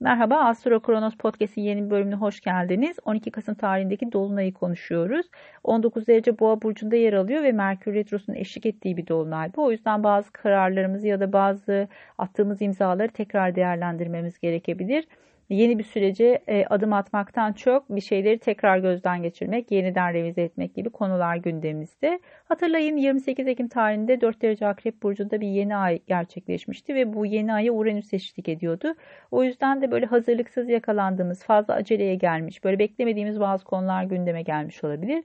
Merhaba 0.00 0.36
Astro 0.36 0.80
Kronos 0.80 1.16
Podcast'in 1.16 1.62
yeni 1.62 1.84
bir 1.84 1.90
bölümüne 1.90 2.14
hoş 2.14 2.40
geldiniz. 2.40 2.96
12 3.04 3.30
Kasım 3.30 3.54
tarihindeki 3.54 4.12
Dolunay'ı 4.12 4.52
konuşuyoruz. 4.52 5.26
19 5.64 6.06
derece 6.06 6.38
Boğa 6.38 6.62
burcunda 6.62 6.96
yer 6.96 7.12
alıyor 7.12 7.42
ve 7.42 7.52
Merkür 7.52 7.94
Retrosu'nun 7.94 8.36
eşlik 8.36 8.66
ettiği 8.66 8.96
bir 8.96 9.06
dolunay 9.06 9.50
bu. 9.56 9.64
O 9.64 9.70
yüzden 9.70 10.04
bazı 10.04 10.32
kararlarımızı 10.32 11.08
ya 11.08 11.20
da 11.20 11.32
bazı 11.32 11.88
attığımız 12.18 12.62
imzaları 12.62 13.08
tekrar 13.08 13.56
değerlendirmemiz 13.56 14.38
gerekebilir 14.38 15.06
yeni 15.50 15.78
bir 15.78 15.84
sürece 15.84 16.42
e, 16.48 16.66
adım 16.66 16.92
atmaktan 16.92 17.52
çok 17.52 17.90
bir 17.90 18.00
şeyleri 18.00 18.38
tekrar 18.38 18.78
gözden 18.78 19.22
geçirmek, 19.22 19.70
yeniden 19.70 20.14
revize 20.14 20.42
etmek 20.42 20.74
gibi 20.74 20.90
konular 20.90 21.36
gündemimizde. 21.36 22.20
Hatırlayın 22.44 22.96
28 22.96 23.48
Ekim 23.48 23.68
tarihinde 23.68 24.20
4 24.20 24.42
derece 24.42 24.66
Akrep 24.66 25.02
Burcu'nda 25.02 25.40
bir 25.40 25.48
yeni 25.48 25.76
ay 25.76 25.98
gerçekleşmişti 26.06 26.94
ve 26.94 27.14
bu 27.14 27.26
yeni 27.26 27.52
aya 27.52 27.72
Uranüs 27.72 28.12
eşlik 28.12 28.48
ediyordu. 28.48 28.94
O 29.30 29.44
yüzden 29.44 29.82
de 29.82 29.90
böyle 29.90 30.06
hazırlıksız 30.06 30.68
yakalandığımız, 30.68 31.44
fazla 31.44 31.74
aceleye 31.74 32.14
gelmiş, 32.14 32.64
böyle 32.64 32.78
beklemediğimiz 32.78 33.40
bazı 33.40 33.64
konular 33.64 34.04
gündeme 34.04 34.42
gelmiş 34.42 34.84
olabilir. 34.84 35.24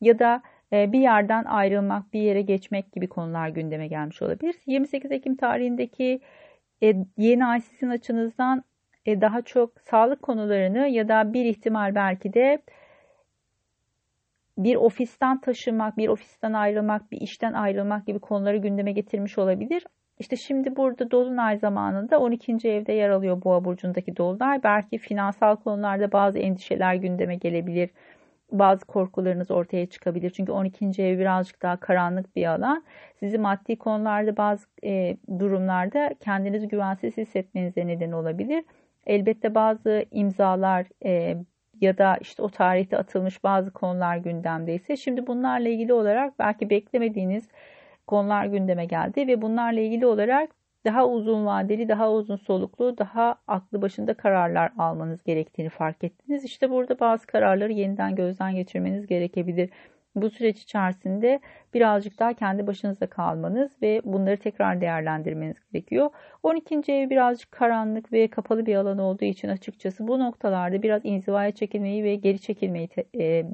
Ya 0.00 0.18
da 0.18 0.42
e, 0.72 0.92
bir 0.92 1.00
yerden 1.00 1.44
ayrılmak, 1.44 2.12
bir 2.12 2.20
yere 2.20 2.42
geçmek 2.42 2.92
gibi 2.92 3.08
konular 3.08 3.48
gündeme 3.48 3.88
gelmiş 3.88 4.22
olabilir. 4.22 4.54
28 4.66 5.12
Ekim 5.12 5.36
tarihindeki 5.36 6.20
e, 6.82 6.94
yeni 7.16 7.44
ay 7.44 7.60
sizin 7.60 7.88
açınızdan 7.88 8.64
e, 9.06 9.20
daha 9.20 9.42
çok 9.42 9.80
sağlık 9.80 10.22
konularını 10.22 10.88
ya 10.88 11.08
da 11.08 11.32
bir 11.32 11.44
ihtimal 11.44 11.94
belki 11.94 12.34
de 12.34 12.62
bir 14.58 14.76
ofisten 14.76 15.40
taşımak, 15.40 15.96
bir 15.96 16.08
ofisten 16.08 16.52
ayrılmak, 16.52 17.12
bir 17.12 17.20
işten 17.20 17.52
ayrılmak 17.52 18.06
gibi 18.06 18.18
konuları 18.18 18.56
gündeme 18.56 18.92
getirmiş 18.92 19.38
olabilir. 19.38 19.84
İşte 20.18 20.36
şimdi 20.36 20.76
burada 20.76 21.10
Dolunay 21.10 21.58
zamanında 21.58 22.20
12. 22.20 22.68
evde 22.68 22.92
yer 22.92 23.10
alıyor 23.10 23.42
Boğa 23.44 23.64
burcundaki 23.64 24.16
Dolunay. 24.16 24.62
Belki 24.62 24.98
finansal 24.98 25.56
konularda 25.56 26.12
bazı 26.12 26.38
endişeler 26.38 26.94
gündeme 26.94 27.36
gelebilir. 27.36 27.90
Bazı 28.52 28.84
korkularınız 28.84 29.50
ortaya 29.50 29.86
çıkabilir. 29.86 30.30
Çünkü 30.30 30.52
12. 30.52 31.02
ev 31.02 31.18
birazcık 31.18 31.62
daha 31.62 31.76
karanlık 31.76 32.36
bir 32.36 32.46
alan. 32.46 32.84
Sizi 33.20 33.38
maddi 33.38 33.76
konularda 33.76 34.36
bazı 34.36 34.66
e, 34.84 35.16
durumlarda 35.38 36.10
kendinizi 36.20 36.68
güvensiz 36.68 37.16
hissetmenize 37.16 37.86
neden 37.86 38.12
olabilir. 38.12 38.64
Elbette 39.06 39.54
bazı 39.54 40.04
imzalar 40.10 40.86
e, 41.04 41.36
ya 41.80 41.98
da 41.98 42.16
işte 42.20 42.42
o 42.42 42.48
tarihte 42.48 42.98
atılmış 42.98 43.44
bazı 43.44 43.70
konular 43.70 44.16
gündemdeyse 44.16 44.96
şimdi 44.96 45.26
bunlarla 45.26 45.68
ilgili 45.68 45.92
olarak 45.92 46.38
belki 46.38 46.70
beklemediğiniz 46.70 47.48
konular 48.06 48.46
gündeme 48.46 48.84
geldi 48.84 49.26
ve 49.26 49.42
bunlarla 49.42 49.80
ilgili 49.80 50.06
olarak 50.06 50.50
daha 50.84 51.08
uzun 51.08 51.46
vadeli, 51.46 51.88
daha 51.88 52.12
uzun 52.12 52.36
soluklu, 52.36 52.98
daha 52.98 53.34
aklı 53.46 53.82
başında 53.82 54.14
kararlar 54.14 54.72
almanız 54.78 55.22
gerektiğini 55.22 55.68
fark 55.68 56.04
ettiniz. 56.04 56.44
İşte 56.44 56.70
burada 56.70 57.00
bazı 57.00 57.26
kararları 57.26 57.72
yeniden 57.72 58.14
gözden 58.14 58.54
geçirmeniz 58.54 59.06
gerekebilir 59.06 59.70
bu 60.14 60.30
süreç 60.30 60.62
içerisinde 60.62 61.40
birazcık 61.74 62.18
daha 62.18 62.34
kendi 62.34 62.66
başınıza 62.66 63.06
kalmanız 63.06 63.82
ve 63.82 64.00
bunları 64.04 64.36
tekrar 64.36 64.80
değerlendirmeniz 64.80 65.56
gerekiyor. 65.72 66.10
12. 66.42 66.92
ev 66.92 67.10
birazcık 67.10 67.52
karanlık 67.52 68.12
ve 68.12 68.28
kapalı 68.28 68.66
bir 68.66 68.74
alan 68.74 68.98
olduğu 68.98 69.24
için 69.24 69.48
açıkçası 69.48 70.08
bu 70.08 70.18
noktalarda 70.18 70.82
biraz 70.82 71.00
inzivaya 71.04 71.52
çekilmeyi 71.52 72.04
ve 72.04 72.14
geri 72.14 72.38
çekilmeyi 72.38 72.88
e, 73.18 73.44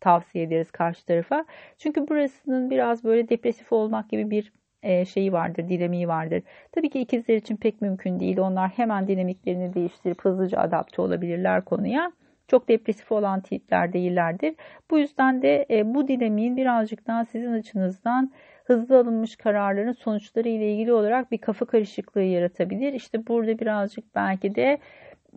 tavsiye 0.00 0.44
ederiz 0.44 0.70
karşı 0.70 1.06
tarafa. 1.06 1.44
Çünkü 1.78 2.08
burasının 2.08 2.70
biraz 2.70 3.04
böyle 3.04 3.28
depresif 3.28 3.72
olmak 3.72 4.10
gibi 4.10 4.30
bir 4.30 4.52
e, 4.82 5.04
şeyi 5.04 5.32
vardır, 5.32 5.68
dinamiği 5.68 6.08
vardır. 6.08 6.42
Tabii 6.72 6.90
ki 6.90 7.00
ikizler 7.00 7.36
için 7.36 7.56
pek 7.56 7.80
mümkün 7.80 8.20
değil. 8.20 8.38
Onlar 8.38 8.68
hemen 8.68 9.08
dinamiklerini 9.08 9.74
değiştirip 9.74 10.24
hızlıca 10.24 10.58
adapte 10.58 11.02
olabilirler 11.02 11.64
konuya 11.64 12.12
çok 12.48 12.68
depresif 12.68 13.12
olan 13.12 13.40
tipler 13.40 13.92
değillerdir. 13.92 14.54
Bu 14.90 14.98
yüzden 14.98 15.42
de 15.42 15.66
e, 15.70 15.94
bu 15.94 16.08
dinamiğin 16.08 16.56
birazcık 16.56 17.06
daha 17.06 17.24
sizin 17.24 17.52
açınızdan 17.52 18.32
hızlı 18.64 18.98
alınmış 18.98 19.36
kararların 19.36 19.92
sonuçları 19.92 20.48
ile 20.48 20.72
ilgili 20.72 20.92
olarak 20.92 21.32
bir 21.32 21.38
kafa 21.38 21.64
karışıklığı 21.64 22.22
yaratabilir. 22.22 22.92
İşte 22.92 23.26
burada 23.26 23.58
birazcık 23.58 24.14
belki 24.14 24.54
de 24.54 24.78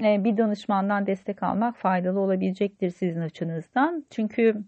e, 0.03 0.24
bir 0.24 0.38
danışmandan 0.38 1.08
destek 1.08 1.44
almak 1.44 1.78
faydalı 1.78 2.20
olabilecektir 2.20 2.90
sizin 2.90 3.22
açınızdan. 3.22 4.06
Çünkü 4.09 4.64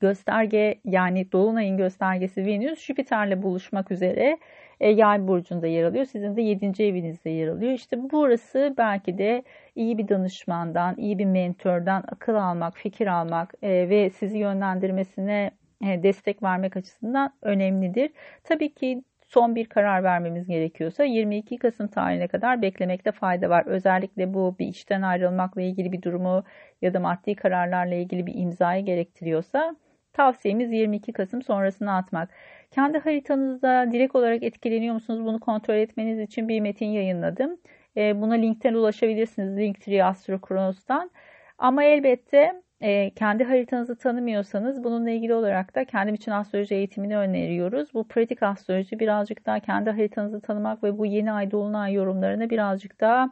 gösterge 0.00 0.80
yani 0.84 1.32
Dolunay'ın 1.32 1.76
göstergesi 1.76 2.46
Venüs 2.46 2.80
Jüpiter'le 2.80 3.42
buluşmak 3.42 3.90
üzere 3.90 4.38
e, 4.80 4.90
yay 4.90 5.28
burcunda 5.28 5.66
yer 5.66 5.84
alıyor. 5.84 6.04
Sizin 6.04 6.36
de 6.36 6.42
7. 6.42 6.82
evinizde 6.82 7.30
yer 7.30 7.48
alıyor. 7.48 7.72
İşte 7.72 8.10
burası 8.10 8.74
belki 8.78 9.18
de 9.18 9.42
iyi 9.78 9.98
bir 9.98 10.08
danışmandan, 10.08 10.94
iyi 10.96 11.18
bir 11.18 11.24
mentörden 11.24 12.02
akıl 12.08 12.34
almak, 12.34 12.76
fikir 12.76 13.06
almak 13.06 13.54
e, 13.62 13.88
ve 13.88 14.10
sizi 14.10 14.38
yönlendirmesine 14.38 15.50
e, 15.84 16.02
destek 16.02 16.42
vermek 16.42 16.76
açısından 16.76 17.32
önemlidir. 17.42 18.10
Tabii 18.44 18.74
ki 18.74 19.02
son 19.28 19.54
bir 19.54 19.66
karar 19.66 20.04
vermemiz 20.04 20.46
gerekiyorsa 20.46 21.04
22 21.04 21.58
Kasım 21.58 21.88
tarihine 21.88 22.28
kadar 22.28 22.62
beklemekte 22.62 23.12
fayda 23.12 23.50
var. 23.50 23.66
Özellikle 23.66 24.34
bu 24.34 24.56
bir 24.58 24.66
işten 24.66 25.02
ayrılmakla 25.02 25.62
ilgili 25.62 25.92
bir 25.92 26.02
durumu 26.02 26.44
ya 26.82 26.94
da 26.94 27.00
maddi 27.00 27.34
kararlarla 27.34 27.94
ilgili 27.94 28.26
bir 28.26 28.34
imzayı 28.34 28.84
gerektiriyorsa 28.84 29.76
tavsiyemiz 30.12 30.72
22 30.72 31.12
Kasım 31.12 31.42
sonrasına 31.42 31.96
atmak. 31.96 32.30
Kendi 32.70 32.98
haritanızda 32.98 33.92
direkt 33.92 34.16
olarak 34.16 34.42
etkileniyor 34.42 34.94
musunuz? 34.94 35.24
Bunu 35.24 35.40
kontrol 35.40 35.74
etmeniz 35.74 36.18
için 36.20 36.48
bir 36.48 36.60
metin 36.60 36.86
yayınladım. 36.86 37.58
E, 37.98 38.20
buna 38.20 38.34
linkten 38.34 38.74
ulaşabilirsiniz. 38.74 39.56
Linktree 39.56 40.04
Astro 40.04 40.40
Kronos'tan. 40.40 41.10
Ama 41.58 41.84
elbette 41.84 42.62
e, 42.80 43.10
kendi 43.10 43.44
haritanızı 43.44 43.96
tanımıyorsanız 43.96 44.84
bununla 44.84 45.10
ilgili 45.10 45.34
olarak 45.34 45.74
da 45.74 45.84
kendim 45.84 46.14
için 46.14 46.30
astroloji 46.30 46.74
eğitimini 46.74 47.16
öneriyoruz. 47.18 47.94
Bu 47.94 48.08
pratik 48.08 48.42
astroloji 48.42 49.00
birazcık 49.00 49.46
daha 49.46 49.60
kendi 49.60 49.90
haritanızı 49.90 50.40
tanımak 50.40 50.84
ve 50.84 50.98
bu 50.98 51.06
yeni 51.06 51.32
ay 51.32 51.50
dolunay 51.50 51.92
yorumlarına 51.94 52.50
birazcık 52.50 53.00
daha 53.00 53.30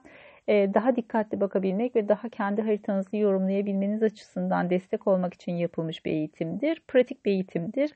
e, 0.49 0.75
daha 0.75 0.97
dikkatli 0.97 1.41
bakabilmek 1.41 1.97
ve 1.97 2.09
daha 2.09 2.29
kendi 2.29 2.63
haritanızı 2.63 3.17
yorumlayabilmeniz 3.17 4.03
açısından 4.03 4.71
destek 4.71 5.07
olmak 5.07 5.35
için 5.35 5.53
yapılmış 5.53 6.05
bir 6.05 6.13
eğitimdir. 6.13 6.83
Pratik 6.89 7.25
bir 7.25 7.31
eğitimdir. 7.31 7.91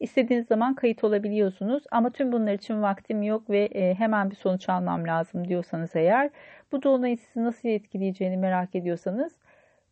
İstediğiniz 0.00 0.46
zaman 0.46 0.74
kayıt 0.74 1.04
olabiliyorsunuz 1.04 1.84
ama 1.90 2.10
tüm 2.10 2.32
bunlar 2.32 2.52
için 2.52 2.82
vaktim 2.82 3.22
yok 3.22 3.50
ve 3.50 3.64
e, 3.64 3.94
hemen 3.94 4.30
bir 4.30 4.36
sonuç 4.36 4.68
almam 4.68 5.06
lazım 5.06 5.48
diyorsanız 5.48 5.96
eğer 5.96 6.30
bu 6.72 6.82
dolunayın 6.82 7.16
sizi 7.16 7.44
nasıl 7.44 7.68
etkileyeceğini 7.68 8.36
merak 8.36 8.74
ediyorsanız 8.74 9.32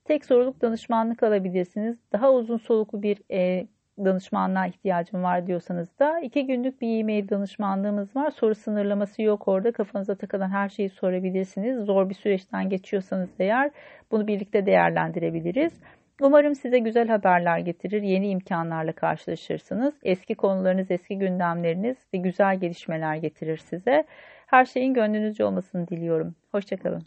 tek 0.04 0.24
soruluk 0.24 0.62
danışmanlık 0.62 1.22
alabilirsiniz. 1.22 1.98
Daha 2.12 2.32
uzun 2.32 2.56
soluklu 2.56 3.02
bir 3.02 3.18
e, 3.30 3.66
danışmanlığa 3.98 4.66
ihtiyacım 4.66 5.22
var 5.22 5.46
diyorsanız 5.46 5.98
da 5.98 6.20
iki 6.20 6.46
günlük 6.46 6.80
bir 6.80 7.00
e-mail 7.00 7.28
danışmanlığımız 7.28 8.16
var. 8.16 8.30
Soru 8.30 8.54
sınırlaması 8.54 9.22
yok 9.22 9.48
orada. 9.48 9.72
Kafanıza 9.72 10.14
takılan 10.14 10.50
her 10.50 10.68
şeyi 10.68 10.88
sorabilirsiniz. 10.88 11.84
Zor 11.84 12.08
bir 12.08 12.14
süreçten 12.14 12.68
geçiyorsanız 12.68 13.30
eğer 13.38 13.70
bunu 14.10 14.26
birlikte 14.26 14.66
değerlendirebiliriz. 14.66 15.72
Umarım 16.20 16.54
size 16.54 16.78
güzel 16.78 17.08
haberler 17.08 17.58
getirir, 17.58 18.02
yeni 18.02 18.28
imkanlarla 18.28 18.92
karşılaşırsınız. 18.92 19.94
Eski 20.02 20.34
konularınız, 20.34 20.90
eski 20.90 21.18
gündemleriniz 21.18 21.96
ve 22.14 22.18
güzel 22.18 22.60
gelişmeler 22.60 23.16
getirir 23.16 23.56
size. 23.56 24.04
Her 24.46 24.64
şeyin 24.64 24.94
gönlünüzce 24.94 25.44
olmasını 25.44 25.88
diliyorum. 25.88 26.34
Hoşçakalın. 26.52 27.02